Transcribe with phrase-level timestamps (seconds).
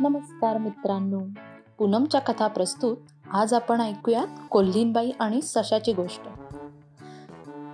[0.00, 1.20] नमस्कार मित्रांनो.
[1.78, 2.96] पूनमच्या कथा प्रस्तुत
[3.30, 6.20] आज आपण ऐकूयात कोल्हीनबाई आणि सशाची गोष्ट.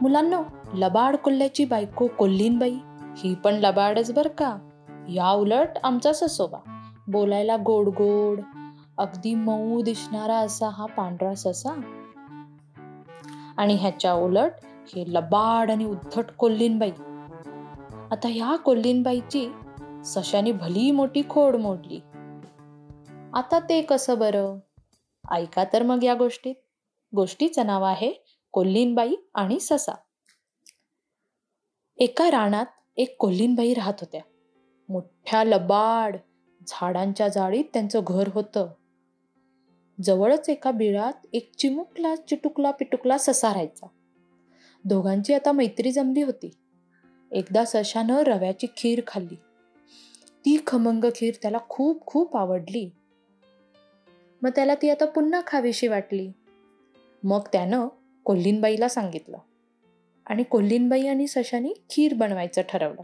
[0.03, 0.43] मुलांनो
[0.75, 2.77] लबाड कोल्ह्याची बायको कोल्हीनबाई
[3.17, 4.59] ही पण लबाडच बर का?
[5.09, 6.59] या उलट आमचा ससोबा.
[7.09, 8.41] बोलायला गोड गोड
[8.99, 11.81] अगदी मऊ दिसणारा असा हा पांढरा ससा.
[13.57, 16.93] आणि ह्याच्या उलट हे लबाड आणि उद्धट कोल्हीनबाई.
[18.11, 19.53] आता ह्या कोल्हीनबाईची
[20.05, 22.01] सशाने भली मोठी खोड मोडली.
[23.35, 24.59] आता ते कसं बरं?
[25.31, 26.55] ऐका तर मग या गोष्टीत.
[27.15, 28.13] गोष्टीचं नाव आहे
[28.53, 29.93] कोल्हीनबाई आणि ससा.
[31.99, 32.67] एका रानात
[32.97, 34.21] एक कोल्हीनबाई राहत होत्या.
[34.89, 36.17] मोठ्या लबाड
[36.67, 38.69] झाडांच्या जाळीत त्यांचं घर होतं.
[40.03, 43.87] जवळच एका बिळात एक चिमुकला चिटुकला पिटुकला ससा राहायचा.
[44.85, 46.51] दोघांची आता मैत्री जमली होती.
[47.33, 49.37] एकदा सशानं रव्याची खीर खाल्ली.
[50.45, 52.91] ती खमंग खीर त्याला खूप खूप आवडली.
[54.43, 56.33] मग त्याला ती आता पुन्हा खावीशी वाटली.
[57.25, 57.89] मग त्यानं
[58.25, 59.39] कोल्हीनबाईला सांगितलं.
[60.27, 63.03] आणि कोल्हीनबाई आणि सशाने खीर बनवायचं ठरवलं.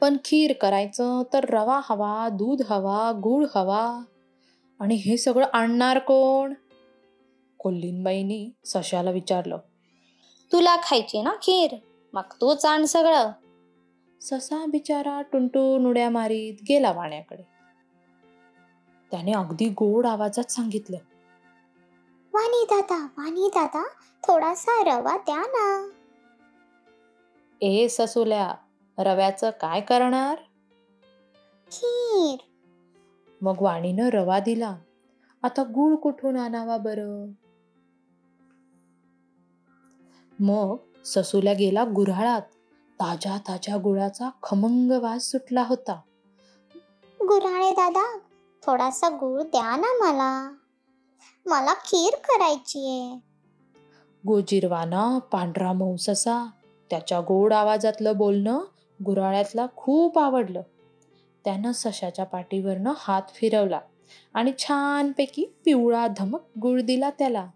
[0.00, 4.04] पण खीर करायचं तर रवा हवा दूध हवा गूळ हवा.
[4.80, 6.54] आणि हे सगळं आणणार कोण?
[7.58, 9.58] कोल्हीनबाईनी सशाला विचारलं.
[10.52, 11.76] तुला खायची ना खीर?
[12.12, 13.30] मग तूच आण सगळं.
[14.20, 17.59] ससा बिचारा टुनटून उड्या मारीत गेला वाण्याकडे.
[19.10, 20.96] त्याने अगदी गोड आवाजात सांगितलं.
[22.34, 23.82] वाणी दादा वाणी दादा
[24.22, 25.90] थोडासा रवा द्या ना.
[27.60, 28.54] ए ससुल्या
[28.98, 30.34] रव्याचं काय करणार?
[31.72, 32.38] खीर.
[33.42, 34.76] मग वाणीनं रवा दिला.
[35.42, 37.26] आता गुळ कुठून आणावा बरं?
[40.40, 42.42] मग ससूल्या गेला गुऱ्हाळात.
[43.00, 46.00] ताज्या ताज्या गुळाचा खमंग वास सुटला होता.
[47.20, 48.18] गुराळे दादा
[48.66, 50.56] थोडासा गुळ द्या ना मला.
[51.46, 53.30] मला खीर करायची आहे
[54.26, 56.46] गोजिरवाना पांढरा मऊ ससा
[56.90, 58.60] त्याच्या गोड आवाजातलं बोलणं
[59.04, 60.62] गुराळ्यातला खूप आवडलं.
[61.44, 63.80] त्यानं सशाच्या पाठीवरनं हात फिरवला
[64.34, 67.46] आणि छानपैकी पिवळा धमक गुळ दिला त्याला.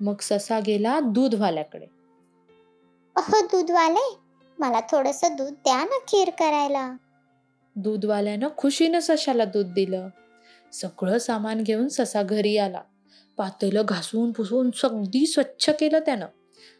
[0.00, 1.86] मग ससा गेला दूधवाल्याकडे.
[3.16, 4.16] अहो दूधवाले
[4.58, 6.92] मला थोडस दूध द्या ना खीर करायला.
[7.76, 10.08] दूधवाल्यानं खुशीनं सशाला दूध दिलं.
[10.72, 12.80] सगळं सामान घेऊन ससा घरी आला.
[13.36, 16.26] पातेलं घासून पुसून अगदी स्वच्छ केलं त्यानं.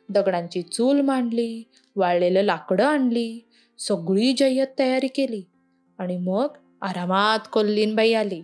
[0.09, 1.63] दगडांची चूल मांडली
[1.97, 3.49] वाळलेलं लाकडं आणली
[3.79, 5.43] सगळी जय्यत तयारी केली
[5.99, 6.47] आणि मग
[6.83, 8.43] आरामात कोल्लीनबाई आली.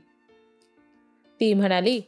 [1.40, 2.00] ती म्हणाली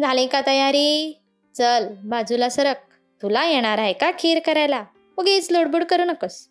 [0.00, 1.18] झाली का तयारी?
[1.54, 2.76] चल बाजूला सरक.
[3.22, 4.84] तुला येणार आहे का खीर करायला?
[5.16, 6.48] उगीच लोडबोड करू नकोस.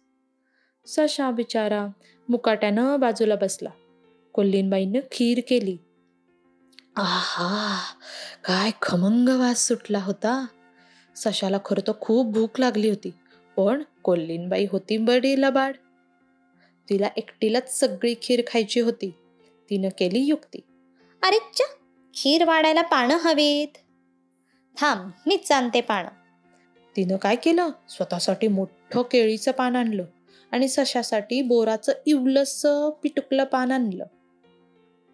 [0.85, 1.87] सशा बिचारा
[2.29, 3.69] मुकाट्यानं बाजूला बसला.
[4.33, 5.77] कोल्लीनबाईनं खीर केली.
[6.95, 7.77] आहा
[8.43, 10.45] काय खमंग वास सुटला होता.
[11.15, 13.13] सशाला खरं तर खूप भूक लागली होती
[13.57, 15.75] पण कोल्लीनबाई होती बडी लबाड.
[16.89, 19.13] तिला एकटीलाच सगळी खीर खायची होती.
[19.69, 20.59] तिनं केली युक्ती.
[21.23, 21.67] अरे च्या
[22.13, 23.77] खीर वाढायला पानं हवीत.
[24.77, 26.09] थांब मीच आणते पानं.
[26.95, 27.69] तिनं काय केलं?
[27.89, 30.05] स्वतःसाठी मोठं केळीचं पान आणलं.
[30.51, 32.65] आणि सशासाठी बोराचं इवलस
[33.03, 34.05] पिटुकलं पान आणलं.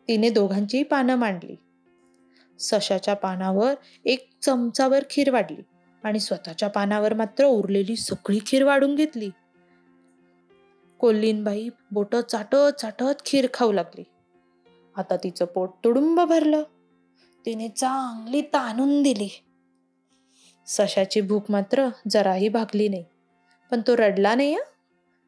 [0.07, 1.55] तिने दोघांची पानं मांडली.
[2.59, 3.73] सशाच्या पानावर
[4.05, 5.61] एक चमचावर खीर वाढली
[6.03, 9.29] आणि स्वतःच्या पानावर मात्र उरलेली सगळी खीर वाढून घेतली.
[10.99, 14.03] कोल्लीनबाई बोट चाटत चाटत खीर खाऊ लागली.
[14.95, 16.63] आता तिचं पोट तुडुंब भरलं.
[17.45, 19.29] तिने चांगली ताणून दिली.
[20.67, 23.05] सशाची भूक मात्र जराही भागली नाही.
[23.71, 24.55] पण तो रडला नाही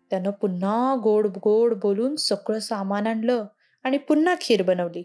[0.09, 3.45] त्यानं पुन्हा गोड गोड बोलून सगळं सामान आणलं
[3.83, 5.03] आणि पुन्हा खीर बनवली.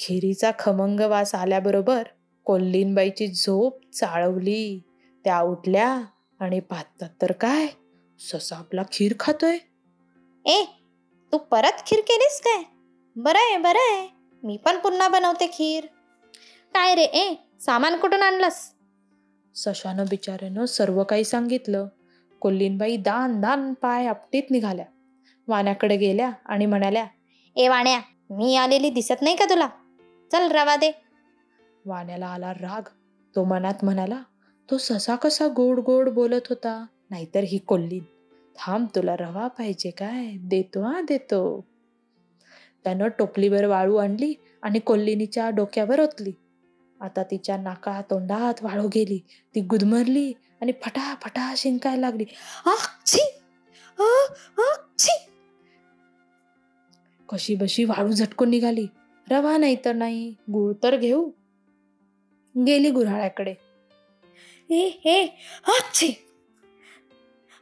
[0.00, 2.02] खिरीचा खमंग वास आल्याबरोबर
[2.44, 4.80] कोल्लीनबाईची झोप चाळवली.
[5.24, 6.02] त्या उठल्या
[6.40, 7.66] आणि पाहतात तर काय?
[8.18, 9.58] ससा आपला खीर खातोय?
[10.44, 10.64] ए
[11.32, 12.62] तू परत खीर केलीस काय?
[13.16, 14.08] बरं आहे बरं आहे.
[14.42, 15.86] मी पण पुन्हा बनवते खीर.
[16.74, 18.74] काय रे ए सामान कुठून आणलंस?
[19.54, 21.86] सशानं बिचाऱ्यानं सर्व काही सांगितलं.
[22.40, 24.84] कोल्लीनबाई दान दान पाय आपटीत निघाल्या.
[25.48, 27.04] वाण्याकडे गेल्या आणि म्हणाल्या
[27.56, 28.00] ए वाण्या
[28.30, 29.68] मी आलेली दिसत नाही का तुला?
[30.32, 30.90] चल रवा दे.
[31.86, 32.88] वाण्याला आला राग.
[33.36, 34.22] तो मनात म्हणाला
[34.70, 36.86] तो ससा कसा गोड गोड बोलत होता?
[37.10, 38.04] नाहीतर ही कोल्लीन
[38.56, 40.26] थांब तुला रवा पाहिजे काय?
[40.40, 41.64] देतो हा देतो.
[42.84, 46.32] त्यानं टोपलीवर वाळू आणली आणि कोल्लिनीच्या डोक्यावर ओतली.
[47.00, 49.18] आता तिच्या नाका तोंडात वाळू गेली.
[49.54, 52.24] ती गुदमरली आणि फटाफटा शिंकायला लागली.
[52.66, 53.34] आह छी!
[57.28, 58.86] कशी बशी वाळू झटकून निघाली.
[59.30, 61.30] रवा नाही तर नाही गुळ तर घेऊ.
[62.66, 63.54] गेली गुऱ्हाळ्याकडे.
[64.70, 65.26] ए हे
[65.66, 66.12] अच्छी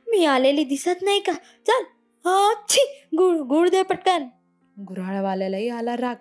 [0.08, 1.32] मी आलेली दिसत नाही का?
[1.66, 1.84] चल.
[2.28, 4.26] आच्छी गुळ गुळ दे पटकन.
[4.80, 6.14] गुऱ्हाळवाल्यालाही आला राग.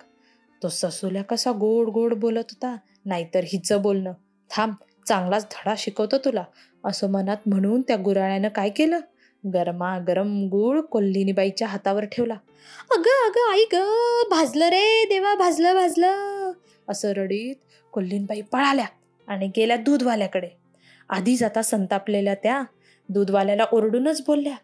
[0.64, 2.78] तो ससुल्या कसा गोड गोड बोलत होता.
[3.06, 4.14] नाहीतर हिचं बोलणं.
[4.50, 4.74] थांब.
[5.06, 6.44] चांगलाच धडा शिकवतो तुला.
[6.86, 9.00] असं मनात म्हणून त्या गुराळ्यानं काय केलं?
[9.44, 12.34] गरमा गरम गुळ कोल्हिनीबाईच्या हातावर ठेवला.
[12.92, 13.82] अगं अगं आई ग
[14.30, 16.52] भाजलं रे देवा भाजलं भाजलं.
[16.90, 17.56] असं रडीत
[17.94, 18.86] कोल्हीनबाई पळाल्या
[19.28, 20.50] आणि गेल्या दूधवाल्याकडे.
[21.10, 22.64] आधीच आता संतापलेल्या त्या
[23.10, 24.56] दूधवाल्याला ओरडूनच बोलल्या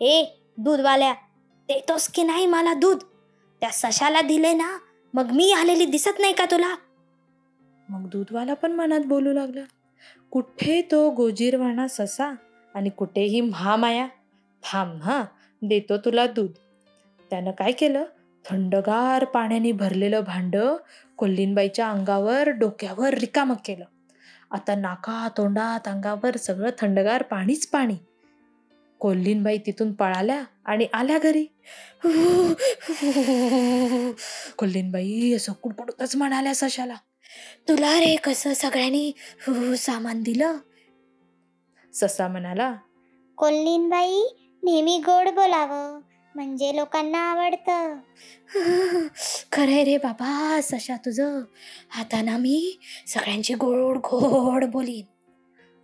[0.00, 0.24] ए
[0.58, 1.12] दूधवाल्या
[1.68, 2.98] देतोस की नाही मला दूध?
[3.60, 4.78] त्या सशाला दिले ना
[5.14, 6.74] मग मी आलेली दिसत नाही का तुला?
[7.88, 9.60] मग दूधवाला पण मनात बोलू लागला.
[10.30, 12.34] कुठे तो गोजीरवाणा ससा
[12.74, 14.08] आणि कुठेही महामाया?
[14.62, 15.24] थांब हा
[15.62, 16.50] देतो तुला दूध.
[17.30, 18.04] त्यानं काय केलं?
[18.44, 20.76] थंडगार पाण्याने भरलेलं भांडं
[21.16, 23.84] कोल्लीनबाईच्या अंगावर डोक्यावर रिकामं केलं.
[24.50, 27.96] आता नाका तोंडात अंगावर सगळं थंडगार पाणीच पाणी.
[28.98, 31.44] कोल्हीनबाई तिथून पळाल्या आणि आल्या घरी.
[34.58, 36.94] कोल्लीनबाई असं कुडकुडतच म्हणाल्या सशाला.
[37.68, 39.12] तुला रे कसं सगळ्यांनी
[39.46, 40.56] हु, सामान दिलं?
[41.94, 42.74] ससा म्हणाला
[43.36, 44.22] कोल्हीनबाई
[44.62, 46.00] नेहमी गोड बोलावं
[46.34, 47.96] म्हणजे लोकांना आवडतं.
[49.52, 51.40] खरंय रे बाबा सशा तुझं.
[51.98, 55.04] आता ना मी सगळ्यांची गोड गोड बोलीन.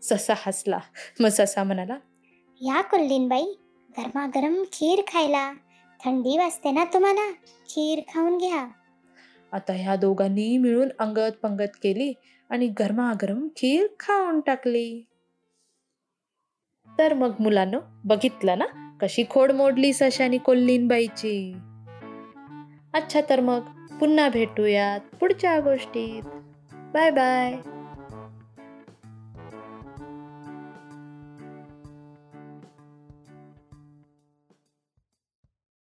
[0.02, 0.78] ससा हसला.
[1.20, 1.96] मग ससा म्हणाला
[2.60, 3.44] या कोल्हीनबाई
[3.98, 5.52] गरमागरम खीर खायला.
[6.04, 7.30] थंडी वाजते ना तुम्हाला?
[7.68, 8.66] खीर खाऊन घ्या.
[9.52, 12.12] आता ह्या दोघांनी मिळून अंगत पंगत केली
[12.50, 15.02] आणि गरमागरम खीर खाऊन टाकली.
[16.98, 18.66] तर मग मुलांनो बघितलं ना
[19.00, 21.52] कशी खोड मोडली सशानी कोल्हीनबाईची
[22.94, 23.60] अच्छा तर मग
[24.00, 26.22] पुन्हा भेटूयात पुढच्या गोष्टीत.
[26.94, 27.56] Bye bye